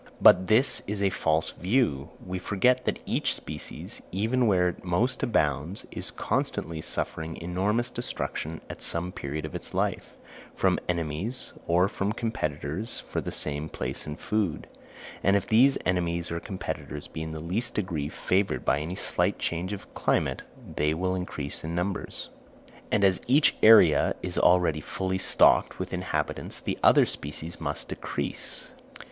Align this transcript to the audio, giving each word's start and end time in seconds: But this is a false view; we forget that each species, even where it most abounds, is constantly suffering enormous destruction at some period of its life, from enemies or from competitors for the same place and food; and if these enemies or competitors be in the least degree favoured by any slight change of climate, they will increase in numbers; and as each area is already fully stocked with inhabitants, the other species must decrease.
But 0.19 0.47
this 0.47 0.81
is 0.87 0.99
a 1.03 1.11
false 1.11 1.51
view; 1.51 2.09
we 2.25 2.39
forget 2.39 2.85
that 2.85 3.03
each 3.05 3.35
species, 3.35 4.01
even 4.11 4.47
where 4.47 4.69
it 4.69 4.83
most 4.83 5.21
abounds, 5.21 5.85
is 5.91 6.09
constantly 6.09 6.81
suffering 6.81 7.37
enormous 7.39 7.91
destruction 7.91 8.61
at 8.67 8.81
some 8.81 9.11
period 9.11 9.45
of 9.45 9.53
its 9.53 9.75
life, 9.75 10.17
from 10.55 10.79
enemies 10.89 11.53
or 11.67 11.87
from 11.87 12.13
competitors 12.13 12.99
for 13.01 13.21
the 13.21 13.31
same 13.31 13.69
place 13.69 14.07
and 14.07 14.19
food; 14.19 14.65
and 15.23 15.35
if 15.35 15.45
these 15.45 15.77
enemies 15.85 16.31
or 16.31 16.39
competitors 16.39 17.05
be 17.07 17.21
in 17.21 17.31
the 17.31 17.39
least 17.39 17.75
degree 17.75 18.09
favoured 18.09 18.65
by 18.65 18.79
any 18.79 18.95
slight 18.95 19.37
change 19.37 19.71
of 19.71 19.93
climate, 19.93 20.41
they 20.77 20.95
will 20.95 21.13
increase 21.13 21.63
in 21.63 21.75
numbers; 21.75 22.31
and 22.91 23.03
as 23.03 23.21
each 23.27 23.55
area 23.61 24.15
is 24.23 24.35
already 24.35 24.81
fully 24.81 25.19
stocked 25.19 25.77
with 25.77 25.93
inhabitants, 25.93 26.59
the 26.59 26.79
other 26.81 27.05
species 27.05 27.61
must 27.61 27.87
decrease. 27.89 28.71